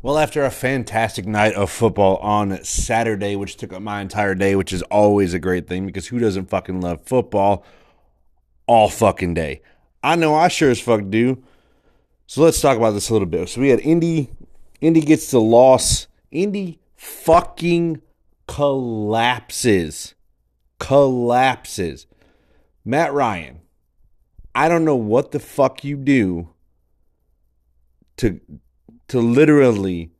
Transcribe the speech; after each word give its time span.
Well, 0.00 0.16
after 0.16 0.44
a 0.44 0.50
fantastic 0.52 1.26
night 1.26 1.54
of 1.54 1.72
football 1.72 2.18
on 2.18 2.62
Saturday, 2.62 3.34
which 3.34 3.56
took 3.56 3.72
up 3.72 3.82
my 3.82 4.00
entire 4.00 4.36
day, 4.36 4.54
which 4.54 4.72
is 4.72 4.82
always 4.82 5.34
a 5.34 5.40
great 5.40 5.66
thing 5.66 5.86
because 5.86 6.06
who 6.06 6.20
doesn't 6.20 6.50
fucking 6.50 6.80
love 6.80 7.02
football 7.02 7.64
all 8.68 8.88
fucking 8.90 9.34
day? 9.34 9.60
I 10.00 10.14
know 10.14 10.36
I 10.36 10.46
sure 10.46 10.70
as 10.70 10.80
fuck 10.80 11.10
do. 11.10 11.42
So 12.28 12.42
let's 12.42 12.60
talk 12.60 12.76
about 12.76 12.92
this 12.92 13.10
a 13.10 13.12
little 13.12 13.26
bit. 13.26 13.48
So 13.48 13.60
we 13.60 13.70
had 13.70 13.80
Indy. 13.80 14.30
Indy 14.80 15.00
gets 15.00 15.32
the 15.32 15.40
loss. 15.40 16.06
Indy 16.30 16.78
fucking 16.94 18.00
collapses. 18.46 20.14
Collapses. 20.78 22.06
Matt 22.84 23.12
Ryan. 23.12 23.62
I 24.54 24.68
don't 24.68 24.84
know 24.84 24.94
what 24.94 25.32
the 25.32 25.40
fuck 25.40 25.82
you 25.82 25.96
do 25.96 26.50
to 28.18 28.40
to 29.08 29.20
literally 29.20 30.12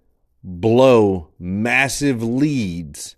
blow 0.42 1.28
massive 1.38 2.22
leads, 2.22 3.16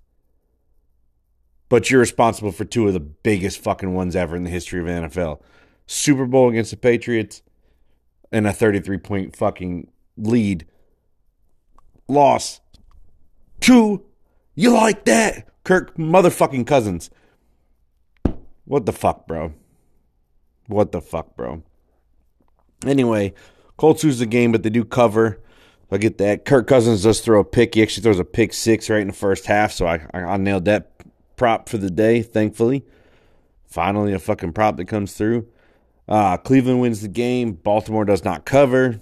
but 1.68 1.90
you're 1.90 2.00
responsible 2.00 2.52
for 2.52 2.64
two 2.64 2.86
of 2.86 2.92
the 2.92 3.00
biggest 3.00 3.58
fucking 3.58 3.94
ones 3.94 4.16
ever 4.16 4.36
in 4.36 4.44
the 4.44 4.50
history 4.50 4.80
of 4.80 4.86
the 4.86 4.92
NFL. 4.92 5.40
Super 5.86 6.26
Bowl 6.26 6.48
against 6.48 6.70
the 6.70 6.76
Patriots 6.76 7.42
and 8.32 8.46
a 8.46 8.52
33 8.52 8.98
point 8.98 9.36
fucking 9.36 9.90
lead. 10.16 10.66
Loss. 12.08 12.60
Two. 13.60 14.04
You 14.54 14.72
like 14.72 15.04
that? 15.04 15.48
Kirk 15.64 15.96
motherfucking 15.96 16.66
Cousins. 16.66 17.10
What 18.64 18.86
the 18.86 18.92
fuck, 18.92 19.26
bro? 19.26 19.52
What 20.66 20.92
the 20.92 21.00
fuck, 21.00 21.36
bro? 21.36 21.62
Anyway, 22.86 23.34
Colts 23.76 24.04
lose 24.04 24.18
the 24.18 24.26
game, 24.26 24.52
but 24.52 24.62
they 24.62 24.70
do 24.70 24.84
cover. 24.84 25.40
I 25.92 25.98
get 25.98 26.18
that. 26.18 26.44
Kirk 26.44 26.66
Cousins 26.66 27.02
does 27.02 27.20
throw 27.20 27.40
a 27.40 27.44
pick. 27.44 27.74
He 27.74 27.82
actually 27.82 28.02
throws 28.02 28.18
a 28.18 28.24
pick 28.24 28.52
six 28.52 28.88
right 28.88 29.00
in 29.00 29.08
the 29.08 29.12
first 29.12 29.46
half, 29.46 29.72
so 29.72 29.86
I, 29.86 30.06
I, 30.12 30.20
I 30.20 30.36
nailed 30.36 30.64
that 30.66 30.90
prop 31.36 31.68
for 31.68 31.78
the 31.78 31.90
day, 31.90 32.22
thankfully. 32.22 32.84
Finally, 33.66 34.12
a 34.12 34.18
fucking 34.18 34.52
prop 34.52 34.76
that 34.76 34.86
comes 34.86 35.14
through. 35.14 35.48
Uh, 36.08 36.36
Cleveland 36.36 36.80
wins 36.80 37.02
the 37.02 37.08
game. 37.08 37.52
Baltimore 37.52 38.04
does 38.04 38.24
not 38.24 38.44
cover. 38.44 39.00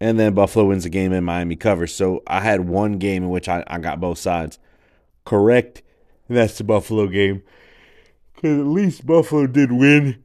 And 0.00 0.18
then 0.18 0.34
Buffalo 0.34 0.66
wins 0.66 0.84
the 0.84 0.90
game 0.90 1.12
and 1.12 1.26
Miami 1.26 1.56
covers. 1.56 1.92
So 1.92 2.22
I 2.26 2.40
had 2.40 2.68
one 2.68 2.98
game 2.98 3.24
in 3.24 3.30
which 3.30 3.48
I, 3.48 3.64
I 3.66 3.78
got 3.78 4.00
both 4.00 4.18
sides 4.18 4.58
correct. 5.24 5.82
And 6.28 6.36
that's 6.36 6.58
the 6.58 6.64
Buffalo 6.64 7.08
game. 7.08 7.42
Because 8.34 8.60
at 8.60 8.66
least 8.66 9.06
Buffalo 9.06 9.46
did 9.46 9.72
win 9.72 10.22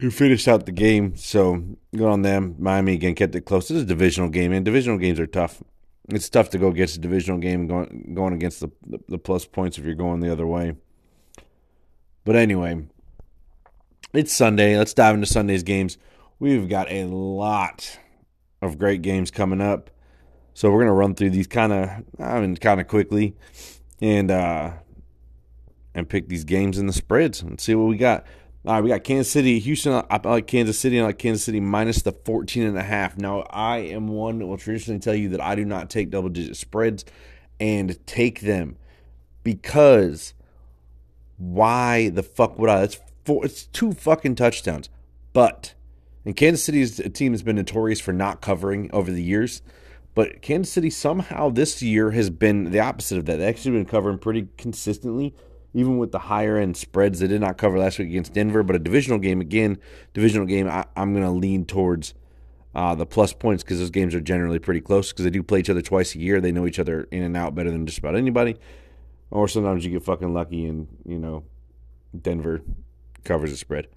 who 0.00 0.10
finished 0.10 0.46
out 0.46 0.66
the 0.66 0.72
game. 0.72 1.16
So 1.16 1.62
good 1.94 2.08
on 2.08 2.22
them. 2.22 2.56
Miami 2.58 2.94
again 2.94 3.14
kept 3.14 3.34
it 3.34 3.42
close. 3.42 3.68
This 3.68 3.78
is 3.78 3.82
a 3.82 3.86
divisional 3.86 4.28
game, 4.28 4.52
and 4.52 4.64
divisional 4.64 4.98
games 4.98 5.18
are 5.20 5.26
tough. 5.26 5.62
It's 6.08 6.28
tough 6.28 6.50
to 6.50 6.58
go 6.58 6.68
against 6.68 6.96
a 6.96 7.00
divisional 7.00 7.40
game 7.40 7.66
going 7.66 8.12
going 8.14 8.32
against 8.32 8.60
the, 8.60 8.70
the, 8.86 8.98
the 9.08 9.18
plus 9.18 9.44
points 9.44 9.78
if 9.78 9.84
you're 9.84 9.94
going 9.94 10.20
the 10.20 10.30
other 10.30 10.46
way. 10.46 10.76
But 12.24 12.36
anyway, 12.36 12.86
it's 14.12 14.32
Sunday. 14.32 14.76
Let's 14.76 14.94
dive 14.94 15.14
into 15.14 15.26
Sunday's 15.26 15.62
games. 15.62 15.98
We've 16.38 16.68
got 16.68 16.90
a 16.90 17.04
lot 17.04 17.98
of 18.62 18.78
great 18.78 19.02
games 19.02 19.30
coming 19.30 19.60
up. 19.60 19.90
So 20.54 20.70
we're 20.70 20.80
gonna 20.80 20.92
run 20.92 21.14
through 21.14 21.30
these 21.30 21.46
kind 21.46 21.72
of, 21.72 21.90
I 22.18 22.40
mean, 22.40 22.56
kind 22.56 22.80
of 22.80 22.88
quickly, 22.88 23.36
and 24.00 24.30
uh, 24.30 24.72
and 25.94 26.08
pick 26.08 26.28
these 26.28 26.44
games 26.44 26.78
in 26.78 26.86
the 26.86 26.92
spreads 26.92 27.42
and 27.42 27.60
see 27.60 27.74
what 27.74 27.88
we 27.88 27.96
got. 27.96 28.24
All 28.66 28.72
right, 28.72 28.82
we 28.82 28.90
got 28.90 29.04
Kansas 29.04 29.30
City, 29.30 29.60
Houston. 29.60 30.02
I 30.10 30.20
like 30.24 30.48
Kansas 30.48 30.76
City. 30.76 30.98
I 30.98 31.04
like 31.04 31.18
Kansas 31.18 31.44
City 31.44 31.60
minus 31.60 32.02
the 32.02 32.10
14 32.10 32.64
and 32.64 32.76
a 32.76 32.82
half. 32.82 33.16
Now, 33.16 33.42
I 33.42 33.76
am 33.76 34.08
one 34.08 34.40
that 34.40 34.46
will 34.46 34.56
traditionally 34.56 34.98
tell 34.98 35.14
you 35.14 35.28
that 35.28 35.40
I 35.40 35.54
do 35.54 35.64
not 35.64 35.88
take 35.88 36.10
double 36.10 36.30
digit 36.30 36.56
spreads 36.56 37.04
and 37.60 38.04
take 38.08 38.40
them 38.40 38.76
because 39.44 40.34
why 41.36 42.08
the 42.08 42.24
fuck 42.24 42.58
would 42.58 42.68
I? 42.68 42.82
It's 42.82 42.98
four, 43.24 43.44
it's 43.44 43.66
two 43.66 43.92
fucking 43.92 44.34
touchdowns. 44.34 44.88
But 45.32 45.74
and 46.24 46.34
Kansas 46.34 46.64
City's 46.64 47.00
team 47.14 47.34
has 47.34 47.44
been 47.44 47.54
notorious 47.54 48.00
for 48.00 48.12
not 48.12 48.40
covering 48.40 48.90
over 48.92 49.12
the 49.12 49.22
years. 49.22 49.62
But 50.16 50.42
Kansas 50.42 50.72
City 50.72 50.90
somehow 50.90 51.50
this 51.50 51.82
year 51.82 52.10
has 52.10 52.30
been 52.30 52.72
the 52.72 52.80
opposite 52.80 53.18
of 53.18 53.26
that. 53.26 53.36
They've 53.36 53.48
actually 53.48 53.76
been 53.76 53.84
covering 53.84 54.18
pretty 54.18 54.48
consistently 54.56 55.36
even 55.76 55.98
with 55.98 56.10
the 56.10 56.18
higher 56.18 56.56
end 56.56 56.74
spreads. 56.74 57.20
They 57.20 57.26
did 57.26 57.42
not 57.42 57.58
cover 57.58 57.78
last 57.78 57.98
week 57.98 58.08
against 58.08 58.32
Denver, 58.32 58.62
but 58.62 58.74
a 58.74 58.78
divisional 58.78 59.18
game 59.18 59.42
again. 59.42 59.76
Divisional 60.14 60.46
game. 60.46 60.66
I, 60.66 60.86
am 60.96 61.12
going 61.12 61.22
to 61.22 61.30
lean 61.30 61.66
towards 61.66 62.14
uh, 62.74 62.94
the 62.94 63.04
plus 63.04 63.34
points 63.34 63.62
because 63.62 63.78
those 63.78 63.90
games 63.90 64.14
are 64.14 64.22
generally 64.22 64.58
pretty 64.58 64.80
close 64.80 65.12
because 65.12 65.26
they 65.26 65.30
do 65.30 65.42
play 65.42 65.58
each 65.58 65.68
other 65.68 65.82
twice 65.82 66.14
a 66.14 66.18
year. 66.18 66.40
They 66.40 66.50
know 66.50 66.66
each 66.66 66.78
other 66.78 67.06
in 67.10 67.22
and 67.22 67.36
out 67.36 67.54
better 67.54 67.70
than 67.70 67.84
just 67.84 67.98
about 67.98 68.16
anybody. 68.16 68.56
Or 69.30 69.48
sometimes 69.48 69.84
you 69.84 69.90
get 69.90 70.02
fucking 70.02 70.32
lucky 70.32 70.64
and 70.64 70.88
you 71.04 71.18
know 71.18 71.44
Denver 72.18 72.62
covers 73.22 73.50
the 73.50 73.58
spread. 73.58 73.88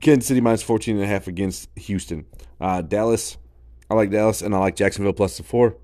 Kansas 0.00 0.28
City 0.28 0.40
minus 0.40 0.62
14 0.62 0.94
and 0.94 1.04
a 1.04 1.08
half 1.08 1.26
against 1.26 1.68
Houston. 1.74 2.26
Uh, 2.60 2.80
Dallas, 2.80 3.38
I 3.90 3.94
like 3.94 4.12
Dallas 4.12 4.40
and 4.40 4.54
I 4.54 4.58
like 4.58 4.76
Jacksonville 4.76 5.14
plus 5.14 5.36
the 5.36 5.42
four. 5.42 5.78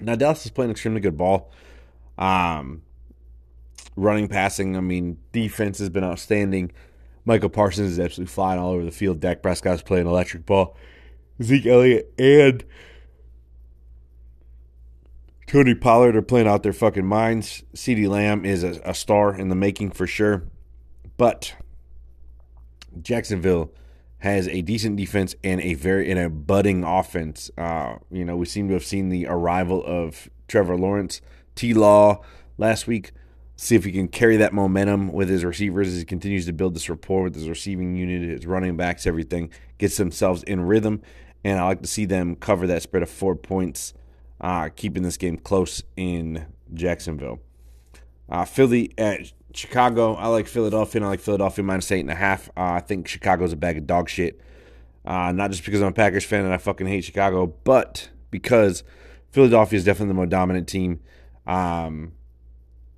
Now 0.00 0.16
Dallas 0.16 0.44
is 0.44 0.50
playing 0.50 0.72
extremely 0.72 1.00
good 1.00 1.16
ball. 1.16 1.52
Um, 2.18 2.82
running, 3.96 4.28
passing. 4.28 4.76
I 4.76 4.80
mean, 4.80 5.18
defense 5.32 5.78
has 5.78 5.90
been 5.90 6.04
outstanding. 6.04 6.72
Michael 7.24 7.48
Parsons 7.48 7.92
is 7.92 8.00
absolutely 8.00 8.32
flying 8.32 8.60
all 8.60 8.72
over 8.72 8.84
the 8.84 8.90
field. 8.90 9.20
Dak 9.20 9.42
Prescott's 9.42 9.82
playing 9.82 10.06
electric 10.06 10.44
ball. 10.44 10.76
Zeke 11.42 11.66
Elliott 11.66 12.12
and 12.18 12.64
Tony 15.46 15.74
Pollard 15.74 16.16
are 16.16 16.22
playing 16.22 16.46
out 16.46 16.62
their 16.62 16.72
fucking 16.72 17.06
minds. 17.06 17.64
CeeDee 17.74 18.08
Lamb 18.08 18.44
is 18.44 18.62
a, 18.62 18.80
a 18.84 18.94
star 18.94 19.34
in 19.34 19.48
the 19.48 19.54
making 19.54 19.90
for 19.90 20.06
sure. 20.06 20.44
But 21.16 21.54
Jacksonville 23.00 23.72
has 24.18 24.48
a 24.48 24.62
decent 24.62 24.96
defense 24.96 25.34
and 25.44 25.60
a 25.60 25.74
very 25.74 26.10
in 26.10 26.18
a 26.18 26.30
budding 26.30 26.82
offense. 26.84 27.50
Uh, 27.58 27.96
you 28.10 28.24
know, 28.24 28.36
we 28.36 28.46
seem 28.46 28.68
to 28.68 28.74
have 28.74 28.84
seen 28.84 29.08
the 29.08 29.26
arrival 29.26 29.84
of 29.84 30.28
Trevor 30.48 30.76
Lawrence, 30.76 31.20
T 31.54 31.74
Law 31.74 32.22
last 32.58 32.86
week 32.86 33.12
see 33.56 33.76
if 33.76 33.84
he 33.84 33.92
can 33.92 34.08
carry 34.08 34.36
that 34.36 34.52
momentum 34.52 35.12
with 35.12 35.28
his 35.28 35.44
receivers 35.44 35.88
as 35.88 35.98
he 35.98 36.04
continues 36.04 36.46
to 36.46 36.52
build 36.52 36.74
this 36.74 36.88
rapport 36.88 37.22
with 37.22 37.34
his 37.34 37.48
receiving 37.48 37.94
unit, 37.94 38.28
his 38.28 38.46
running 38.46 38.76
backs, 38.76 39.06
everything, 39.06 39.50
gets 39.78 39.96
themselves 39.96 40.42
in 40.42 40.60
rhythm. 40.60 41.02
And 41.44 41.58
I 41.58 41.64
like 41.64 41.82
to 41.82 41.88
see 41.88 42.04
them 42.04 42.36
cover 42.36 42.66
that 42.66 42.82
spread 42.82 43.02
of 43.02 43.10
four 43.10 43.36
points, 43.36 43.94
uh, 44.40 44.70
keeping 44.74 45.02
this 45.02 45.16
game 45.16 45.36
close 45.36 45.82
in 45.96 46.46
Jacksonville. 46.72 47.40
Uh, 48.28 48.44
Philly 48.44 48.92
at 48.96 49.32
Chicago. 49.54 50.14
I 50.14 50.26
like 50.28 50.46
Philadelphia, 50.46 51.00
and 51.00 51.06
I 51.06 51.10
like 51.10 51.20
Philadelphia 51.20 51.64
minus 51.64 51.92
eight 51.92 52.00
and 52.00 52.10
a 52.10 52.14
half. 52.14 52.48
Uh, 52.56 52.72
I 52.72 52.80
think 52.80 53.06
Chicago's 53.06 53.52
a 53.52 53.56
bag 53.56 53.76
of 53.76 53.86
dog 53.86 54.08
shit. 54.08 54.40
Uh, 55.04 55.32
not 55.32 55.50
just 55.50 55.64
because 55.64 55.82
I'm 55.82 55.88
a 55.88 55.92
Packers 55.92 56.24
fan 56.24 56.44
and 56.44 56.54
I 56.54 56.56
fucking 56.56 56.86
hate 56.86 57.04
Chicago, 57.04 57.46
but 57.46 58.08
because 58.30 58.82
Philadelphia 59.30 59.76
is 59.76 59.84
definitely 59.84 60.08
the 60.08 60.14
more 60.14 60.26
dominant 60.26 60.66
team. 60.66 61.00
Um, 61.46 62.12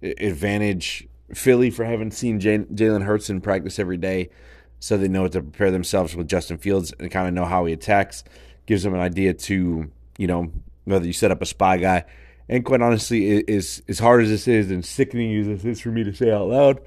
advantage 0.03 1.09
Philly 1.35 1.71
for 1.71 1.85
having 1.85 2.11
seen 2.11 2.41
Jalen 2.41 3.03
Hurts 3.03 3.31
in 3.31 3.41
practice 3.41 3.79
every 3.79 3.97
day, 3.97 4.31
so 4.79 4.97
they 4.97 5.09
know 5.09 5.23
what 5.23 5.33
to 5.33 5.43
prepare 5.43 5.71
themselves 5.71 6.15
with 6.15 6.29
Justin 6.29 6.59
Fields 6.59 6.93
and 6.99 7.11
kind 7.11 7.27
of 7.27 7.35
know 7.35 7.45
how 7.45 7.65
he 7.65 7.73
attacks. 7.73 8.25
Gives 8.67 8.83
them 8.83 8.95
an 8.95 9.01
idea 9.01 9.35
to 9.35 9.91
you 10.19 10.27
know 10.27 10.51
whether 10.85 11.07
you 11.07 11.13
set 11.13 11.31
up 11.31 11.43
a 11.43 11.47
spy 11.47 11.77
guy. 11.79 12.05
And 12.49 12.65
quite 12.65 12.81
honestly, 12.81 13.27
is 13.27 13.83
as 13.89 13.99
hard 13.99 14.23
as 14.23 14.31
this 14.31 14.47
is 14.47 14.71
and 14.71 14.85
sickening 14.85 15.37
as 15.41 15.63
this 15.63 15.65
is 15.65 15.81
for 15.81 15.91
me 15.91 16.05
to 16.05 16.15
say 16.15 16.31
out 16.31 16.49
loud, 16.49 16.81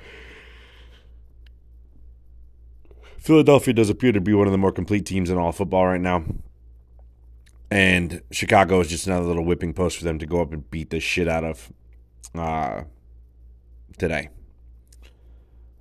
Philadelphia 3.18 3.74
does 3.74 3.90
appear 3.90 4.14
to 4.14 4.22
be 4.22 4.34
one 4.34 4.48
of 4.48 4.54
the 4.54 4.58
more 4.58 4.72
complete 4.72 5.06
teams 5.06 5.30
in 5.30 5.38
all 5.38 5.52
football 5.52 5.86
right 5.86 6.00
now. 6.00 6.24
And 7.70 8.22
Chicago 8.32 8.80
is 8.80 8.88
just 8.88 9.06
another 9.06 9.26
little 9.26 9.44
whipping 9.44 9.74
post 9.74 9.98
for 9.98 10.06
them 10.06 10.18
to 10.20 10.26
go 10.26 10.42
up 10.42 10.54
and 10.54 10.70
beat 10.72 10.90
the 10.90 11.00
shit 11.00 11.28
out 11.28 11.44
of. 11.44 11.72
Uh, 12.34 12.84
today. 13.98 14.30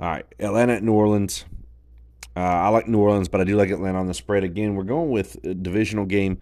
All 0.01 0.09
right, 0.09 0.27
Atlanta 0.39 0.75
at 0.75 0.83
New 0.83 0.93
Orleans. 0.93 1.45
Uh, 2.37 2.41
I 2.41 2.69
like 2.69 2.87
New 2.87 3.01
Orleans, 3.01 3.29
but 3.29 3.41
I 3.41 3.45
do 3.45 3.57
like 3.57 3.71
Atlanta 3.71 3.99
on 3.99 4.07
the 4.07 4.15
spread. 4.15 4.45
Again, 4.45 4.77
we're 4.77 4.85
going 4.85 5.11
with 5.11 5.45
a 5.45 5.55
divisional 5.55 6.05
game. 6.05 6.39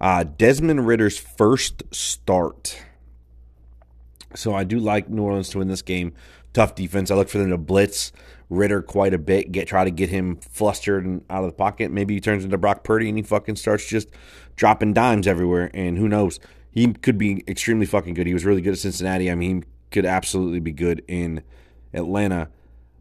Uh, 0.00 0.24
Desmond 0.24 0.86
Ridder's 0.86 1.18
first 1.18 1.82
start. 1.90 2.80
So 4.36 4.54
I 4.54 4.62
do 4.62 4.78
like 4.78 5.10
New 5.10 5.22
Orleans 5.22 5.48
to 5.50 5.58
win 5.58 5.68
this 5.68 5.82
game. 5.82 6.12
Tough 6.52 6.74
defense. 6.74 7.10
I 7.10 7.16
look 7.16 7.28
for 7.28 7.38
them 7.38 7.50
to 7.50 7.58
blitz 7.58 8.12
Ridder 8.48 8.82
quite 8.82 9.14
a 9.14 9.18
bit, 9.18 9.52
get 9.52 9.68
try 9.68 9.84
to 9.84 9.90
get 9.90 10.08
him 10.08 10.36
flustered 10.36 11.04
and 11.04 11.24
out 11.30 11.44
of 11.44 11.50
the 11.50 11.56
pocket. 11.56 11.90
Maybe 11.90 12.14
he 12.14 12.20
turns 12.20 12.44
into 12.44 12.58
Brock 12.58 12.82
Purdy 12.82 13.08
and 13.08 13.16
he 13.16 13.22
fucking 13.22 13.56
starts 13.56 13.86
just 13.86 14.08
dropping 14.56 14.92
dimes 14.92 15.26
everywhere. 15.26 15.70
And 15.72 15.98
who 15.98 16.08
knows? 16.08 16.40
He 16.72 16.92
could 16.92 17.18
be 17.18 17.44
extremely 17.48 17.86
fucking 17.86 18.14
good. 18.14 18.26
He 18.26 18.34
was 18.34 18.44
really 18.44 18.60
good 18.60 18.72
at 18.72 18.78
Cincinnati. 18.78 19.30
I 19.30 19.34
mean, 19.34 19.64
could 19.90 20.06
absolutely 20.06 20.60
be 20.60 20.72
good 20.72 21.02
in 21.08 21.42
Atlanta. 21.92 22.48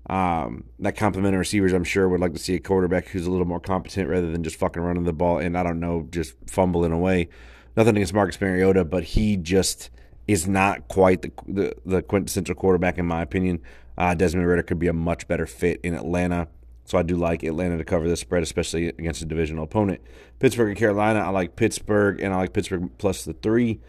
Um, 0.09 0.63
that 0.79 0.95
complementary 0.95 1.39
receivers, 1.39 1.71
I'm 1.71 1.83
sure, 1.83 2.09
would 2.09 2.19
like 2.19 2.33
to 2.33 2.39
see 2.39 2.55
a 2.55 2.59
quarterback 2.59 3.07
who's 3.07 3.27
a 3.27 3.31
little 3.31 3.45
more 3.45 3.59
competent 3.59 4.09
rather 4.09 4.31
than 4.31 4.43
just 4.43 4.55
fucking 4.55 4.81
running 4.81 5.03
the 5.03 5.13
ball 5.13 5.37
and 5.37 5.57
I 5.57 5.63
don't 5.63 5.79
know, 5.79 6.07
just 6.09 6.33
fumbling 6.47 6.91
away. 6.91 7.29
Nothing 7.77 7.95
against 7.95 8.13
Marcus 8.13 8.41
Mariota, 8.41 8.83
but 8.83 9.03
he 9.03 9.37
just 9.37 9.91
is 10.27 10.47
not 10.47 10.87
quite 10.87 11.21
the 11.21 11.31
the, 11.47 11.75
the 11.85 12.01
quintessential 12.01 12.55
quarterback 12.55 12.97
in 12.97 13.05
my 13.05 13.21
opinion. 13.21 13.61
Uh, 13.97 14.15
Desmond 14.15 14.47
Ridder 14.47 14.63
could 14.63 14.79
be 14.79 14.87
a 14.87 14.93
much 14.93 15.27
better 15.27 15.45
fit 15.45 15.79
in 15.83 15.93
Atlanta. 15.93 16.47
So 16.85 16.97
I 16.97 17.03
do 17.03 17.17
like 17.17 17.43
Atlanta 17.43 17.77
to 17.77 17.83
cover 17.83 18.07
this 18.07 18.21
spread, 18.21 18.41
especially 18.41 18.87
against 18.87 19.21
a 19.21 19.25
divisional 19.25 19.65
opponent. 19.65 20.01
Pittsburgh 20.39 20.69
and 20.69 20.77
Carolina, 20.77 21.19
I 21.19 21.29
like 21.29 21.55
Pittsburgh, 21.55 22.19
and 22.19 22.33
I 22.33 22.37
like 22.37 22.53
Pittsburgh 22.53 22.89
plus 22.97 23.25
the 23.25 23.33
three. 23.33 23.79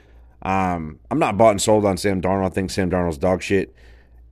Um, 0.42 0.98
I'm 1.10 1.19
not 1.19 1.37
bought 1.37 1.50
and 1.50 1.62
sold 1.62 1.84
on 1.84 1.96
Sam 1.96 2.20
Darnold. 2.20 2.46
I 2.46 2.50
think 2.50 2.70
Sam 2.70 2.90
Darnold's 2.90 3.19
dog 3.19 3.42
shit. 3.42 3.75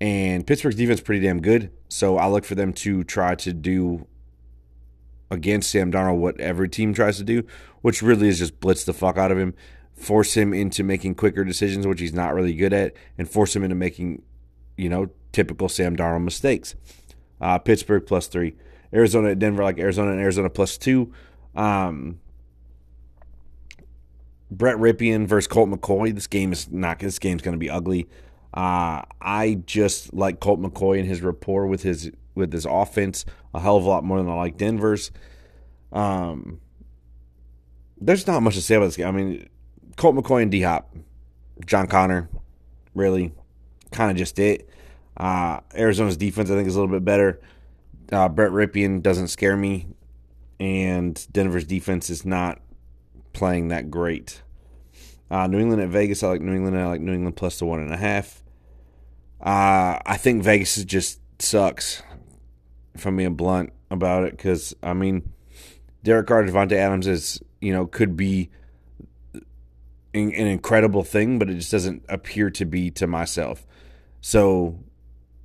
And 0.01 0.47
Pittsburgh's 0.47 0.77
defense 0.77 1.01
pretty 1.01 1.25
damn 1.25 1.41
good. 1.41 1.71
So 1.89 2.19
I 2.19 2.29
look 2.29 2.45
for 2.45 2.55
them 2.55 2.73
to 2.75 3.05
try 3.05 3.35
to 3.37 3.53
do 3.53 4.07
against 5.31 5.71
Sam 5.71 5.93
Darnold 5.93 6.19
what 6.19 6.41
every 6.41 6.69
team 6.69 6.95
tries 6.95 7.19
to 7.19 7.25
do, 7.25 7.45
which 7.83 8.03
really 8.03 8.29
is 8.29 8.39
just 8.39 8.61
blitz 8.61 8.85
the 8.85 8.93
fuck 8.93 9.19
out 9.19 9.33
of 9.33 9.39
him, 9.39 9.55
force 9.95 10.37
him 10.37 10.55
into 10.55 10.83
making 10.83 11.15
quicker 11.17 11.45
decisions, 11.45 11.87
which 11.87 12.01
he's 12.01 12.15
not 12.15 12.35
really 12.35 12.55
good 12.55 12.73
at, 12.73 12.95
and 13.19 13.29
force 13.29 13.55
him 13.55 13.63
into 13.63 13.77
making, 13.77 14.23
you 14.77 14.89
know, 14.89 15.11
typical 15.33 15.69
Sam 15.69 15.97
Darnold 15.97 16.25
mistakes. 16.25 16.75
Uh, 17.41 17.59
Pittsburgh 17.59 18.07
plus 18.07 18.27
three. 18.27 18.55
Arizona 18.93 19.31
at 19.31 19.39
Denver, 19.39 19.63
like 19.63 19.79
Arizona 19.79 20.13
and 20.13 20.21
Arizona 20.21 20.49
plus 20.49 20.79
two. 20.79 21.13
Um, 21.55 22.21
Brett 24.51 24.77
Rypien 24.77 25.27
versus 25.27 25.49
Colt 25.49 25.69
McCoy. 25.71 26.15
This 26.15 26.27
game 26.27 26.53
is 26.53 26.71
not. 26.71 26.99
This 26.99 27.19
game's 27.19 27.43
going 27.43 27.53
to 27.53 27.59
be 27.59 27.71
ugly. 27.71 28.09
Uh, 28.55 29.03
I 29.21 29.61
just 29.67 30.15
like 30.15 30.41
Colt 30.41 30.61
McCoy 30.61 30.99
and 30.99 31.07
his 31.07 31.21
rapport 31.23 31.67
with 31.67 31.83
his 31.83 32.11
with 32.35 32.53
his 32.53 32.65
offense 32.65 33.25
a 33.53 33.61
hell 33.61 33.77
of 33.77 33.85
a 33.85 33.89
lot 33.89 34.05
more 34.05 34.19
than 34.19 34.29
I 34.29 34.35
like 34.35 34.57
Denver's. 34.57 35.11
Um, 35.93 36.61
there's 38.01 38.27
not 38.27 38.43
much 38.43 38.55
to 38.55 38.63
say 38.63 38.77
about 38.77 38.87
this 38.87 38.97
game. 38.97 39.09
I 39.09 39.13
mean, 39.13 39.49
Colt 39.97 40.15
McCoy 40.15 40.43
and 40.43 40.51
D 40.51 40.63
Hop, 40.63 40.95
John 41.67 41.87
Conner, 41.87 42.29
really, 42.95 43.33
kind 43.91 44.11
of 44.11 44.17
just 44.17 44.39
it. 44.39 44.69
Uh, 45.17 45.61
Arizona's 45.75 46.17
defense, 46.17 46.51
I 46.51 46.55
think, 46.55 46.69
is 46.69 46.77
a 46.77 46.81
little 46.81 46.95
bit 46.95 47.05
better. 47.05 47.41
Uh, 48.13 48.29
Brett 48.29 48.53
Rypien 48.53 49.03
doesn't 49.03 49.29
scare 49.29 49.57
me, 49.57 49.89
and 50.61 51.27
Denver's 51.33 51.65
defense 51.65 52.09
is 52.09 52.25
not 52.25 52.61
playing 53.39 53.69
that 53.69 53.89
great. 53.89 54.43
Uh, 55.31 55.47
New 55.47 55.61
England 55.61 55.81
at 55.81 55.91
Vegas, 55.91 56.25
I 56.25 56.29
like 56.29 56.41
New 56.41 56.55
England. 56.55 56.77
I 56.77 56.87
like 56.89 57.01
New 57.01 57.13
England 57.13 57.37
plus 57.37 57.61
the 57.61 57.67
one 57.67 57.79
and 57.79 57.95
a 57.95 57.97
half. 57.97 58.43
Uh, 59.41 59.99
I 60.05 60.17
think 60.17 60.43
Vegas 60.43 60.77
is 60.77 60.85
just 60.85 61.21
sucks. 61.39 62.03
If 62.95 63.07
I'm 63.07 63.17
being 63.17 63.35
blunt 63.35 63.73
about 63.93 64.25
it, 64.25 64.37
because 64.37 64.75
I 64.83 64.93
mean, 64.93 65.33
Derek 66.03 66.27
Carr, 66.27 66.43
Davante 66.43 66.73
Adams 66.73 67.07
is 67.07 67.41
you 67.61 67.73
know 67.73 67.87
could 67.87 68.17
be 68.17 68.51
an 70.15 70.33
incredible 70.33 71.05
thing, 71.05 71.39
but 71.39 71.49
it 71.49 71.55
just 71.55 71.71
doesn't 71.71 72.03
appear 72.09 72.51
to 72.51 72.65
be 72.65 72.91
to 72.91 73.07
myself. 73.07 73.65
So 74.21 74.81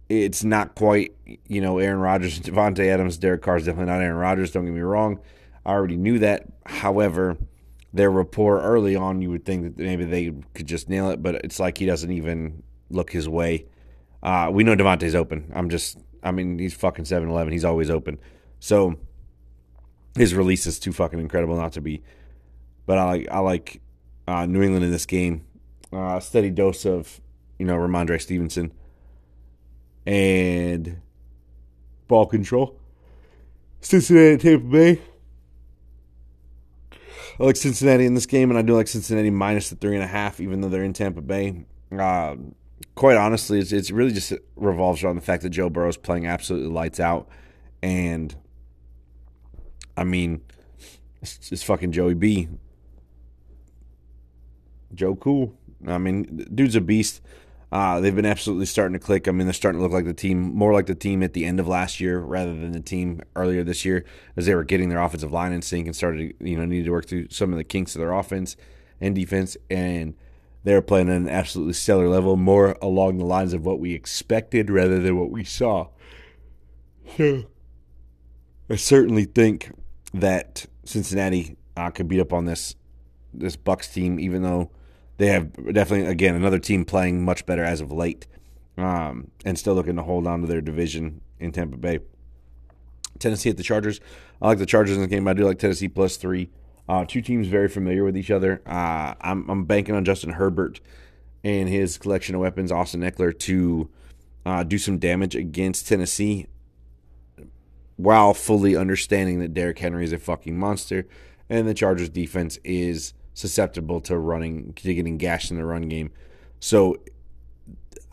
it's 0.09 0.43
not 0.43 0.73
quite, 0.73 1.13
you 1.47 1.61
know, 1.61 1.77
Aaron 1.77 1.99
Rodgers, 1.99 2.39
Davante 2.39 2.87
Adams, 2.87 3.17
Derek 3.17 3.43
Carr 3.43 3.57
is 3.57 3.65
definitely 3.65 3.91
not 3.91 4.01
Aaron 4.01 4.17
Rodgers. 4.17 4.49
Don't 4.49 4.65
get 4.65 4.73
me 4.73 4.81
wrong. 4.81 5.19
I 5.63 5.73
already 5.73 5.97
knew 5.97 6.17
that. 6.19 6.45
However, 6.65 7.37
their 7.93 8.09
rapport 8.09 8.59
early 8.59 8.95
on, 8.95 9.21
you 9.21 9.29
would 9.29 9.45
think 9.45 9.63
that 9.63 9.83
maybe 9.83 10.03
they 10.03 10.33
could 10.53 10.65
just 10.67 10.89
nail 10.89 11.09
it, 11.11 11.21
but 11.21 11.35
it's 11.35 11.59
like 11.59 11.77
he 11.77 11.85
doesn't 11.85 12.11
even 12.11 12.63
look 12.89 13.11
his 13.11 13.29
way. 13.29 13.67
Uh, 14.21 14.49
we 14.51 14.63
know 14.63 14.75
Davante's 14.75 15.15
open. 15.15 15.51
I'm 15.53 15.69
just, 15.69 15.97
I 16.23 16.31
mean, 16.31 16.57
he's 16.57 16.73
fucking 16.73 17.05
7 17.05 17.29
Eleven. 17.29 17.53
He's 17.53 17.65
always 17.65 17.89
open. 17.89 18.19
So 18.59 18.95
his 20.15 20.33
release 20.33 20.65
is 20.65 20.79
too 20.79 20.91
fucking 20.91 21.19
incredible 21.19 21.55
not 21.55 21.73
to 21.73 21.81
be. 21.81 22.01
But 22.85 22.97
I 22.97 23.03
like, 23.03 23.27
I 23.29 23.39
like 23.39 23.81
uh, 24.27 24.45
New 24.45 24.63
England 24.63 24.85
in 24.85 24.91
this 24.91 25.05
game. 25.05 25.45
Uh, 25.91 26.19
steady 26.19 26.49
dose 26.49 26.85
of, 26.85 27.21
you 27.59 27.65
know, 27.65 27.75
Rhamondre 27.75 28.19
Stevenson 28.19 28.73
and 30.05 30.99
ball 32.07 32.25
control. 32.25 32.79
Cincinnati 33.81 34.37
Tampa 34.37 34.65
Bay. 34.65 35.01
I 37.39 37.43
like 37.43 37.55
Cincinnati 37.55 38.05
in 38.05 38.13
this 38.13 38.25
game, 38.25 38.49
and 38.49 38.57
I 38.57 38.61
do 38.61 38.75
like 38.75 38.87
Cincinnati 38.87 39.29
minus 39.29 39.69
the 39.69 39.75
three 39.75 39.95
and 39.95 40.03
a 40.03 40.07
half, 40.07 40.39
even 40.39 40.61
though 40.61 40.69
they're 40.69 40.83
in 40.83 40.93
Tampa 40.93 41.21
Bay. 41.21 41.65
Uh, 41.91 42.35
quite 42.95 43.17
honestly, 43.17 43.59
it's, 43.59 43.71
it's 43.71 43.91
really 43.91 44.11
just 44.11 44.33
revolves 44.55 45.03
around 45.03 45.15
the 45.15 45.21
fact 45.21 45.43
that 45.43 45.49
Joe 45.49 45.69
Burrow 45.69 45.89
is 45.89 45.97
playing 45.97 46.27
absolutely 46.27 46.69
lights 46.69 46.99
out, 46.99 47.27
and 47.81 48.35
I 49.95 50.03
mean, 50.03 50.41
it's, 51.21 51.51
it's 51.51 51.63
fucking 51.63 51.91
Joey 51.91 52.13
B. 52.13 52.49
Joe 54.93 55.15
Cool. 55.15 55.53
I 55.87 55.97
mean, 55.97 56.47
dude's 56.53 56.75
a 56.75 56.81
beast. 56.81 57.21
Uh, 57.73 57.99
they've 57.99 58.15
been 58.15 58.23
absolutely 58.23 58.67
starting 58.67 58.93
to 58.93 58.99
click. 58.99 59.27
I 59.27 59.31
mean, 59.31 59.47
they're 59.47 59.53
starting 59.53 59.79
to 59.79 59.83
look 59.83 59.91
like 59.91 60.05
the 60.05 60.13
team, 60.13 60.55
more 60.55 60.71
like 60.73 60.85
the 60.85 60.93
team 60.93 61.23
at 61.23 61.33
the 61.33 61.43
end 61.43 61.59
of 61.59 61.67
last 61.67 61.99
year 61.99 62.19
rather 62.19 62.53
than 62.53 62.71
the 62.71 62.79
team 62.79 63.19
earlier 63.35 63.63
this 63.63 63.83
year, 63.83 64.05
as 64.37 64.45
they 64.45 64.53
were 64.53 64.63
getting 64.63 64.89
their 64.89 65.01
offensive 65.01 65.31
line 65.31 65.51
in 65.53 65.63
sync 65.63 65.87
and 65.87 65.95
started, 65.95 66.35
you 66.39 66.55
know, 66.55 66.65
needed 66.65 66.85
to 66.85 66.91
work 66.91 67.07
through 67.07 67.29
some 67.29 67.51
of 67.51 67.57
the 67.57 67.63
kinks 67.63 67.95
of 67.95 67.99
their 67.99 68.11
offense 68.11 68.55
and 69.01 69.15
defense. 69.15 69.57
And 69.71 70.13
they're 70.63 70.83
playing 70.83 71.09
at 71.09 71.15
an 71.15 71.27
absolutely 71.27 71.73
stellar 71.73 72.07
level, 72.07 72.37
more 72.37 72.77
along 72.79 73.17
the 73.17 73.25
lines 73.25 73.55
of 73.55 73.65
what 73.65 73.79
we 73.79 73.95
expected 73.95 74.69
rather 74.69 74.99
than 74.99 75.17
what 75.17 75.31
we 75.31 75.43
saw. 75.43 75.87
I 77.17 77.45
certainly 78.75 79.25
think 79.25 79.71
that 80.13 80.67
Cincinnati 80.85 81.57
uh, 81.75 81.89
could 81.89 82.07
beat 82.07 82.19
up 82.19 82.33
on 82.33 82.45
this 82.45 82.75
this 83.33 83.55
Bucks 83.55 83.87
team, 83.91 84.19
even 84.19 84.43
though 84.43 84.69
they 85.23 85.29
have 85.29 85.73
definitely 85.73 86.07
again 86.07 86.35
another 86.35 86.59
team 86.59 86.83
playing 86.83 87.23
much 87.23 87.45
better 87.45 87.63
as 87.63 87.79
of 87.79 87.93
late, 87.93 88.27
um, 88.77 89.31
and 89.45 89.57
still 89.57 89.73
looking 89.73 89.95
to 89.95 90.03
hold 90.03 90.27
on 90.27 90.41
to 90.41 90.47
their 90.47 90.59
division 90.59 91.21
in 91.39 91.53
Tampa 91.53 91.77
Bay. 91.77 91.99
Tennessee 93.19 93.49
at 93.49 93.55
the 93.55 93.63
Chargers. 93.63 94.01
I 94.41 94.47
like 94.47 94.57
the 94.57 94.65
Chargers 94.65 94.97
in 94.97 95.01
the 95.01 95.07
game. 95.07 95.25
I 95.27 95.33
do 95.33 95.45
like 95.45 95.59
Tennessee 95.59 95.87
plus 95.87 96.17
three. 96.17 96.49
Uh, 96.89 97.05
two 97.05 97.21
teams 97.21 97.47
very 97.47 97.69
familiar 97.69 98.03
with 98.03 98.17
each 98.17 98.31
other. 98.31 98.61
Uh, 98.65 99.13
I'm, 99.21 99.49
I'm 99.49 99.63
banking 99.63 99.95
on 99.95 100.03
Justin 100.03 100.31
Herbert 100.31 100.81
and 101.41 101.69
his 101.69 101.97
collection 101.97 102.35
of 102.35 102.41
weapons, 102.41 102.73
Austin 102.73 102.99
Ekeler, 102.99 103.37
to 103.39 103.89
uh, 104.45 104.63
do 104.63 104.77
some 104.77 104.97
damage 104.97 105.37
against 105.37 105.87
Tennessee 105.87 106.47
while 107.95 108.33
fully 108.33 108.75
understanding 108.75 109.39
that 109.39 109.53
Derrick 109.53 109.79
Henry 109.79 110.03
is 110.03 110.11
a 110.11 110.17
fucking 110.17 110.57
monster 110.57 111.07
and 111.49 111.65
the 111.65 111.73
Chargers 111.73 112.09
defense 112.09 112.59
is 112.65 113.13
susceptible 113.33 113.99
to 114.01 114.17
running 114.17 114.73
to 114.73 114.93
getting 114.93 115.17
gashed 115.17 115.51
in 115.51 115.57
the 115.57 115.65
run 115.65 115.83
game. 115.83 116.11
So 116.59 116.97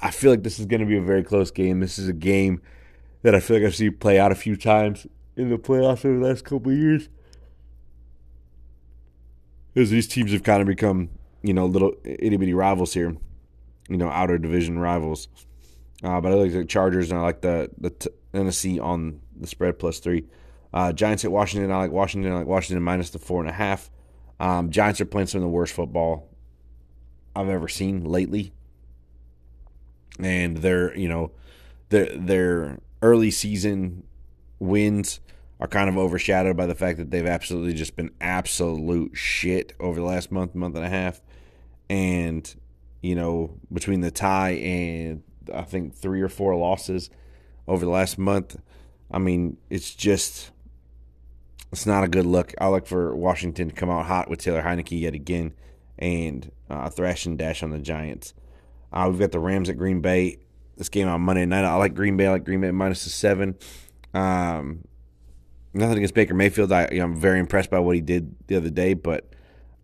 I 0.03 0.11
feel 0.11 0.31
like 0.31 0.43
this 0.43 0.59
is 0.59 0.67
going 0.67 0.81
to 0.81 0.87
be 0.87 0.97
a 0.97 1.03
very 1.03 1.23
close 1.23 1.51
game. 1.51 1.81
This 1.81 1.99
is 1.99 2.09
a 2.09 2.13
game 2.13 2.63
that 3.23 3.35
I 3.35 3.41
feel 3.41 3.59
like 3.59 3.67
I've 3.67 3.75
seen 3.75 3.97
play 3.97 4.19
out 4.19 4.33
a 4.33 4.37
few 4.37 4.57
times 4.57 5.07
in 5.37 5.51
the 5.51 5.59
playoffs 5.59 6.05
over 6.05 6.19
the 6.19 6.27
last 6.27 6.45
couple 6.45 6.73
of 6.73 6.79
years. 6.79 7.09
As 9.77 9.91
these 9.91 10.09
teams 10.09 10.33
have 10.33 10.43
kind 10.43 10.61
of 10.61 10.67
become, 10.67 11.11
you 11.43 11.55
know, 11.55 11.67
little 11.67 11.93
itty 12.05 12.37
bitty 12.37 12.55
rivals 12.55 12.93
here, 12.95 13.17
you 13.89 13.97
know, 13.97 14.09
outer 14.09 14.37
division 14.37 14.79
rivals. 14.79 15.29
Uh, 16.03 16.21
but 16.21 16.33
I 16.33 16.35
like 16.35 16.53
the 16.53 16.65
Chargers 16.65 17.11
and 17.11 17.21
I 17.21 17.23
like 17.23 17.43
the 17.43 17.71
the 17.79 17.91
t- 17.91 18.11
Tennessee 18.33 18.81
on 18.81 19.21
the 19.37 19.47
spread 19.47 19.79
plus 19.79 19.99
three. 20.01 20.25
Uh, 20.73 20.93
Giants 20.93 21.25
at 21.25 21.33
Washington. 21.33 21.71
I 21.71 21.79
like 21.79 21.91
Washington. 21.91 22.33
I 22.33 22.37
like 22.37 22.47
Washington 22.47 22.83
minus 22.83 23.11
the 23.11 23.19
four 23.19 23.41
and 23.41 23.49
a 23.49 23.53
half. 23.53 23.91
Um, 24.41 24.71
Giants 24.71 25.01
are 25.03 25.07
playing 25.07 25.27
some 25.27 25.41
of 25.41 25.43
the 25.43 25.51
worst 25.51 25.75
football 25.75 26.27
I've 27.37 27.51
ever 27.51 27.69
seen 27.69 28.05
lately, 28.05 28.53
and 30.19 30.57
their 30.57 30.97
you 30.97 31.09
know 31.09 31.33
their 31.91 32.07
their 32.17 32.79
early 33.03 33.31
season 33.31 34.03
wins 34.59 35.21
are 35.61 35.69
kind 35.69 35.91
of 35.91 35.99
overshadowed 35.99 36.57
by 36.57 36.65
the 36.65 36.75
fact 36.75 36.97
that 36.97 37.11
they've 37.11 37.27
absolutely 37.27 37.75
just 37.75 37.97
been 37.97 38.11
absolute 38.19 39.15
shit 39.15 39.75
over 39.79 40.01
the 40.01 40.07
last 40.07 40.33
month, 40.33 40.55
month 40.55 40.75
and 40.75 40.87
a 40.87 40.89
half, 40.89 41.21
and 41.91 42.55
you 43.03 43.15
know 43.15 43.59
between 43.71 44.01
the 44.01 44.11
tie 44.11 44.53
and 44.53 45.23
I 45.53 45.63
think 45.63 45.95
three 45.95 46.23
or 46.23 46.31
four 46.31 46.57
losses 46.57 47.11
over 47.69 47.85
the 47.85 47.91
last 47.91 48.17
month. 48.17 48.57
I 49.11 49.19
mean, 49.19 49.59
it's 49.69 49.95
just 49.95 50.51
it's 51.73 51.87
not 51.87 52.05
a 52.05 52.09
good 52.09 52.27
look. 52.27 52.55
I 52.61 52.69
look 52.69 52.87
for 52.87 53.15
Washington 53.15 53.69
to 53.69 53.75
come 53.75 53.91
out 53.91 54.07
hot 54.07 54.29
with 54.29 54.41
Taylor 54.41 54.63
Heinicke 54.63 55.01
yet 55.01 55.15
again 55.15 55.55
and 55.99 56.51
uh, 56.69 56.89
thrash 56.91 57.27
and 57.27 57.39
dash 57.39 57.63
on 57.63 57.71
the 57.71 57.79
Giants. 57.79 58.35
Uh, 58.93 59.07
we've 59.09 59.21
got 59.21 59.33
the 59.33 59.39
Rams 59.39 59.69
at 59.69 59.77
Green 59.77 60.01
Bay. 60.01 60.39
This 60.77 60.89
game 60.89 61.09
on 61.09 61.21
Monday 61.21 61.47
night. 61.47 61.65
I 61.65 61.75
like 61.77 61.95
Green 61.95 62.17
Bay. 62.17 62.27
I 62.27 62.33
like 62.33 62.45
Green 62.45 62.61
Bay 62.61 62.71
minus 62.71 63.05
the 63.05 63.11
seven. 63.11 63.57
Um, 64.15 64.85
nothing 65.75 65.99
against 65.99 66.15
Baker 66.15 66.35
Mayfield. 66.35 66.73
I, 66.73 66.85
am 66.85 67.17
very 67.17 67.39
impressed 67.39 67.71
by 67.71 67.79
what 67.79 67.95
he 67.95 68.01
did 68.01 68.35
the 68.47 68.57
other 68.57 68.71
day, 68.71 68.95
but 68.95 69.31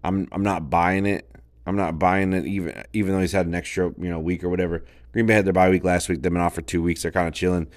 I'm 0.02 0.26
I'm 0.32 0.42
not 0.42 0.70
buying 0.70 1.06
it. 1.06 1.30
I'm 1.66 1.76
not 1.76 1.98
buying 1.98 2.32
it 2.32 2.46
even 2.46 2.82
even 2.92 3.12
though 3.12 3.20
he's 3.20 3.32
had 3.32 3.46
an 3.46 3.54
extra 3.54 3.92
you 3.98 4.08
know 4.08 4.18
week 4.18 4.42
or 4.42 4.48
whatever. 4.48 4.84
Green 5.12 5.26
Bay 5.26 5.34
had 5.34 5.44
their 5.44 5.52
bye 5.52 5.70
week 5.70 5.84
last 5.84 6.08
week. 6.08 6.22
They've 6.22 6.32
been 6.32 6.42
off 6.42 6.54
for 6.54 6.62
two 6.62 6.82
weeks. 6.82 7.02
They're 7.02 7.12
kind 7.12 7.28
of 7.28 7.34
chilling. 7.34 7.68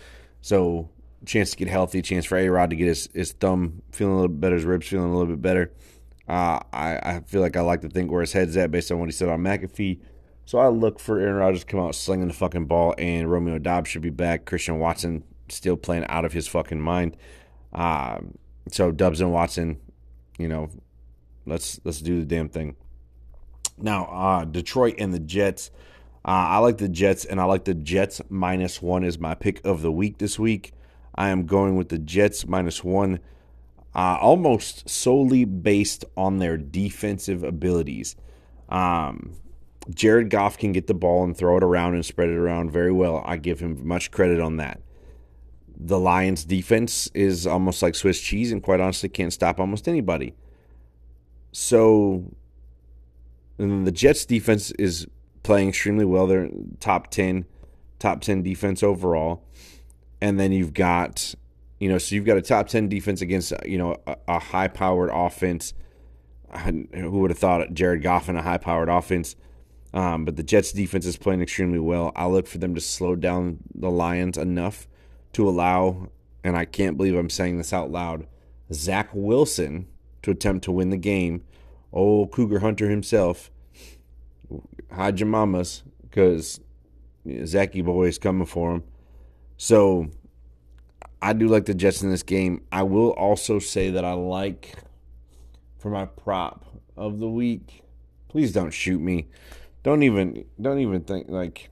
So 0.42 0.90
chance 1.26 1.52
to 1.52 1.58
get 1.58 1.68
healthy, 1.68 2.02
chance 2.02 2.26
for 2.26 2.38
A 2.38 2.50
Rod 2.50 2.70
to 2.70 2.76
get 2.76 2.88
his, 2.88 3.10
his 3.14 3.32
thumb 3.34 3.82
feeling 3.92 4.14
a 4.14 4.16
little 4.16 4.30
bit 4.30 4.42
better, 4.42 4.56
his 4.56 4.66
ribs 4.66 4.88
feeling 4.88 5.10
a 5.10 5.18
little 5.18 5.34
bit 5.34 5.42
better. 5.42 5.72
Uh, 6.28 6.60
I, 6.72 7.00
I 7.04 7.22
feel 7.26 7.42
like 7.42 7.58
I 7.58 7.62
like 7.62 7.82
to 7.82 7.90
think 7.90 8.12
where 8.12 8.22
his 8.22 8.34
head's 8.34 8.56
at 8.56 8.72
based 8.72 8.92
on 8.92 9.00
what 9.00 9.08
he 9.08 9.12
said 9.12 9.30
on 9.30 9.42
McAfee. 9.42 10.00
So 10.46 10.58
I 10.58 10.68
look 10.68 11.00
for 11.00 11.20
Aaron 11.20 11.36
Rodgers 11.36 11.62
to 11.62 11.66
come 11.66 11.80
out 11.80 11.96
slinging 11.96 12.28
the 12.28 12.34
fucking 12.34 12.66
ball, 12.66 12.96
and 12.98 13.30
Romeo 13.32 13.60
Doubs 13.60 13.90
should 13.90 14.02
be 14.02 14.10
back. 14.10 14.46
Christian 14.46 14.80
Watson 14.80 15.24
still 15.48 15.78
playing 15.78 16.06
out 16.08 16.26
of 16.26 16.34
his 16.34 16.48
fucking 16.48 16.82
mind. 16.82 17.18
Uh, 17.74 18.20
so 18.72 18.92
Doubs 18.92 19.22
and 19.22 19.32
Watson, 19.32 19.80
you 20.38 20.48
know, 20.48 20.70
let's 21.46 21.80
let's 21.84 22.02
do 22.02 22.20
the 22.20 22.26
damn 22.26 22.50
thing. 22.50 22.76
Now, 23.78 24.06
uh, 24.06 24.46
Detroit 24.46 24.96
and 24.98 25.14
the 25.14 25.20
Jets. 25.20 25.72
Uh, 26.26 26.50
I 26.50 26.58
like 26.58 26.78
the 26.78 26.90
Jets, 26.90 27.26
and 27.26 27.40
I 27.40 27.46
like 27.46 27.66
the 27.66 27.74
Jets 27.74 28.22
minus 28.30 28.82
one 28.82 29.04
is 29.04 29.20
my 29.20 29.36
pick 29.36 29.64
of 29.66 29.82
the 29.82 29.92
week 29.92 30.18
this 30.18 30.38
week. 30.38 30.74
I 31.16 31.30
am 31.30 31.46
going 31.46 31.76
with 31.76 31.90
the 31.90 32.00
Jets 32.00 32.48
minus 32.48 32.84
one, 32.84 33.20
uh, 33.96 34.18
almost 34.22 34.90
solely 34.90 35.46
based 35.46 36.06
on 36.16 36.40
their 36.40 36.58
defensive 36.58 37.44
abilities. 37.44 38.16
Um, 38.70 39.34
Jared 39.94 40.30
Goff 40.30 40.58
can 40.58 40.72
get 40.72 40.88
the 40.88 40.94
ball 40.94 41.24
and 41.24 41.36
throw 41.36 41.58
it 41.58 41.64
around 41.64 41.96
and 41.96 42.06
spread 42.06 42.30
it 42.30 42.38
around 42.38 42.72
very 42.72 42.92
well. 42.92 43.24
I 43.26 43.38
give 43.38 43.60
him 43.60 43.88
much 43.88 44.12
credit 44.12 44.40
on 44.40 44.58
that. 44.58 44.82
The 45.76 46.00
Lions' 46.00 46.46
defense 46.46 47.10
is 47.14 47.48
almost 47.48 47.82
like 47.82 47.96
Swiss 47.96 48.20
cheese, 48.20 48.52
and 48.52 48.62
quite 48.62 48.80
honestly, 48.80 49.10
can't 49.10 49.34
stop 49.34 49.60
almost 49.60 49.88
anybody. 49.88 50.36
So, 51.52 52.26
the 53.58 53.92
Jets' 53.92 54.26
defense 54.26 54.72
is 54.72 55.08
playing 55.42 55.70
extremely 55.70 56.06
well. 56.06 56.28
They're 56.28 56.50
top 56.80 57.10
ten, 57.10 57.46
top 57.98 58.22
ten 58.22 58.44
defense 58.44 58.84
overall, 58.84 59.44
and 60.22 60.40
then 60.40 60.52
you've 60.52 60.74
got, 60.74 61.34
you 61.80 61.90
know, 61.90 61.98
so 61.98 62.16
you've 62.16 62.26
got 62.26 62.38
a 62.38 62.42
top 62.42 62.68
ten 62.68 62.90
defense 62.90 63.22
against 63.22 63.54
you 63.66 63.78
know 63.78 63.98
a, 64.08 64.16
a 64.28 64.40
high-powered 64.40 65.10
offense. 65.14 65.74
Who 66.52 67.20
would 67.20 67.30
have 67.30 67.38
thought 67.38 67.74
Jared 67.74 68.02
Goff 68.02 68.28
in 68.28 68.36
a 68.36 68.42
high-powered 68.42 68.90
offense? 68.90 69.36
Um, 69.94 70.26
but 70.26 70.36
the 70.36 70.44
Jets' 70.44 70.72
defense 70.72 71.06
is 71.06 71.18
playing 71.18 71.42
extremely 71.42 71.80
well. 71.80 72.12
I 72.16 72.28
look 72.28 72.48
for 72.48 72.58
them 72.58 72.76
to 72.76 72.82
slow 72.82 73.16
down 73.16 73.60
the 73.74 73.90
Lions 73.90 74.38
enough 74.38 74.88
to 75.34 75.48
allow, 75.48 76.10
and 76.44 76.56
I 76.56 76.66
can't 76.66 76.98
believe 76.98 77.16
I'm 77.16 77.30
saying 77.30 77.58
this 77.58 77.74
out 77.74 77.92
loud, 77.92 78.28
Zach 78.72 79.10
Wilson 79.14 79.88
to 80.22 80.32
attempt 80.32 80.64
to 80.66 80.72
win 80.72 80.90
the 80.90 80.98
game. 80.98 81.44
Old 81.92 82.32
Cougar 82.32 82.60
Hunter 82.60 82.90
himself 82.90 83.50
hide 84.92 85.20
your 85.20 85.28
mamas 85.28 85.84
because 86.02 86.60
Zachy 87.46 87.82
boy 87.82 88.08
is 88.08 88.18
coming 88.18 88.46
for 88.46 88.74
him. 88.74 88.84
So 89.62 90.10
I 91.22 91.34
do 91.34 91.50
like 91.50 91.66
the 91.66 91.74
Jets 91.74 92.02
in 92.02 92.10
this 92.10 92.24
game. 92.24 92.64
I 92.72 92.84
will 92.84 93.10
also 93.10 93.60
say 93.60 93.90
that 93.92 94.06
I 94.06 94.14
like 94.14 94.74
for 95.78 95.92
my 95.92 96.06
prop 96.06 96.66
of 96.96 97.20
the 97.20 97.30
week. 97.30 97.84
Please 98.30 98.54
don't 98.54 98.72
shoot 98.72 99.02
me. 99.02 99.28
Don't 99.84 100.02
even 100.04 100.46
don't 100.60 100.80
even 100.80 101.02
think 101.02 101.28
like 101.30 101.70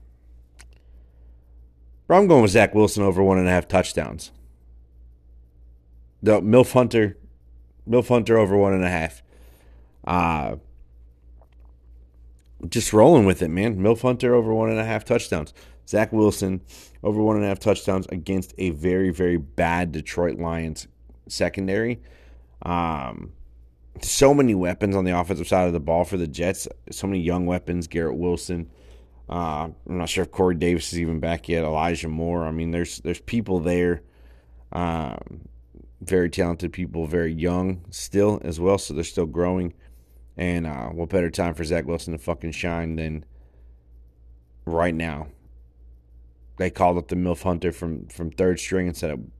Bro, 2.06 2.18
I'm 2.18 2.26
going 2.26 2.42
with 2.42 2.50
Zach 2.50 2.74
Wilson 2.74 3.02
over 3.02 3.22
one 3.22 3.38
and 3.38 3.48
a 3.48 3.50
half 3.50 3.66
touchdowns. 3.66 4.32
The 6.22 6.42
Milf 6.42 6.72
Hunter, 6.72 7.16
Milf 7.88 8.08
Hunter 8.08 8.36
over 8.36 8.56
one 8.56 8.74
and 8.74 8.84
a 8.84 8.90
half. 8.90 9.22
Uh 10.06 10.56
just 12.68 12.92
rolling 12.92 13.24
with 13.24 13.40
it, 13.40 13.48
man. 13.48 13.78
Milf 13.78 14.02
Hunter 14.02 14.34
over 14.34 14.52
one 14.52 14.68
and 14.68 14.78
a 14.78 14.84
half 14.84 15.06
touchdowns. 15.06 15.54
Zach 15.88 16.12
Wilson 16.12 16.60
over 17.02 17.22
one 17.22 17.36
and 17.36 17.44
a 17.44 17.48
half 17.48 17.58
touchdowns 17.58 18.06
against 18.10 18.54
a 18.58 18.70
very, 18.70 19.10
very 19.10 19.38
bad 19.38 19.90
Detroit 19.90 20.38
Lions 20.38 20.86
secondary. 21.28 22.02
Um, 22.62 23.32
so 24.02 24.34
many 24.34 24.54
weapons 24.54 24.94
on 24.94 25.04
the 25.04 25.18
offensive 25.18 25.48
side 25.48 25.66
of 25.66 25.72
the 25.72 25.80
ball 25.80 26.04
for 26.04 26.16
the 26.16 26.26
Jets. 26.26 26.68
So 26.90 27.06
many 27.06 27.20
young 27.20 27.46
weapons. 27.46 27.86
Garrett 27.86 28.16
Wilson. 28.16 28.70
Uh, 29.30 29.68
I'm 29.88 29.98
not 29.98 30.08
sure 30.08 30.24
if 30.24 30.30
Corey 30.30 30.54
Davis 30.54 30.92
is 30.92 31.00
even 31.00 31.20
back 31.20 31.48
yet. 31.48 31.64
Elijah 31.64 32.08
Moore. 32.08 32.46
I 32.46 32.50
mean, 32.50 32.70
there's 32.70 32.98
there's 32.98 33.20
people 33.20 33.60
there. 33.60 34.02
Um, 34.72 35.48
very 36.00 36.30
talented 36.30 36.72
people, 36.72 37.06
very 37.06 37.32
young 37.32 37.84
still 37.90 38.40
as 38.44 38.60
well. 38.60 38.78
So 38.78 38.94
they're 38.94 39.04
still 39.04 39.26
growing. 39.26 39.74
And 40.36 40.66
uh, 40.66 40.88
what 40.88 41.08
better 41.08 41.30
time 41.30 41.54
for 41.54 41.64
Zach 41.64 41.86
Wilson 41.86 42.12
to 42.12 42.18
fucking 42.18 42.52
shine 42.52 42.96
than 42.96 43.24
right 44.66 44.94
now? 44.94 45.28
They 46.58 46.70
called 46.70 46.98
up 46.98 47.08
the 47.08 47.16
MILF 47.16 47.42
Hunter 47.42 47.72
from, 47.72 48.06
from 48.08 48.30
third 48.30 48.58
string 48.58 48.88
and 48.88 48.96
said, 48.96 49.30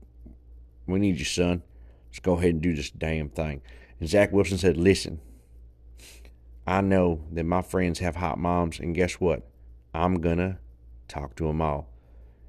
We 0.87 0.99
need 0.99 1.19
you, 1.19 1.25
son. 1.25 1.63
Just 2.09 2.23
go 2.23 2.33
ahead 2.33 2.51
and 2.51 2.61
do 2.61 2.75
this 2.75 2.89
damn 2.89 3.29
thing. 3.29 3.61
And 3.99 4.09
Zach 4.09 4.31
Wilson 4.31 4.57
said, 4.57 4.77
Listen, 4.77 5.19
I 6.65 6.81
know 6.81 7.21
that 7.31 7.43
my 7.43 7.61
friends 7.61 7.99
have 7.99 8.15
hot 8.15 8.37
moms, 8.37 8.79
and 8.79 8.95
guess 8.95 9.15
what? 9.15 9.47
I'm 9.93 10.21
going 10.21 10.37
to 10.37 10.57
talk 11.07 11.35
to 11.35 11.47
them 11.47 11.61
all. 11.61 11.89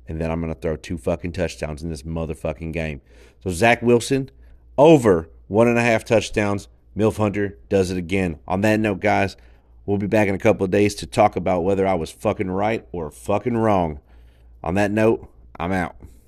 And 0.07 0.21
then 0.21 0.31
I'm 0.31 0.41
going 0.41 0.55
to 0.55 0.61
throw 0.61 0.77
two 0.77 0.99
fucking 0.99 1.33
touchdowns 1.33 1.83
in 1.83 1.89
this 1.89 2.03
motherfucking 2.03 2.73
game. 2.73 3.01
So, 3.43 3.51
Zach 3.51 3.83
Wilson, 3.83 4.31
over 4.77 5.29
one 5.49 5.69
and 5.69 5.79
a 5.79 5.83
half 5.83 6.05
touchdowns 6.05 6.69
MILF 6.97 7.17
Hunter 7.17 7.59
does 7.69 7.91
it 7.91 7.97
again. 7.97 8.39
On 8.47 8.61
that 8.63 8.81
note, 8.81 9.01
guys, 9.01 9.37
we'll 9.87 9.99
be 9.99 10.07
back 10.07 10.29
in 10.29 10.35
a 10.35 10.39
couple 10.39 10.65
of 10.65 10.71
days 10.71 10.95
to 10.97 11.07
talk 11.07 11.37
about 11.37 11.63
whether 11.63 11.87
I 11.87 11.95
was 11.95 12.11
fucking 12.11 12.51
right 12.51 12.87
or 12.93 13.11
fucking 13.11 13.57
wrong. 13.57 14.01
On 14.63 14.75
that 14.75 14.91
note, 14.91 15.29
I'm 15.59 15.73
out. 15.73 15.97